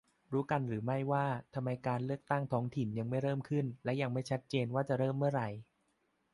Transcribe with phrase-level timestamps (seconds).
[0.31, 5.43] รู้กันหรือไม่ว่า ทำไมการเลือกตั้งท้องถิ่นยังไม่เริ่มขึ้น และยังไม่ชัดเจนว่า จะเริ่มเมื่อไร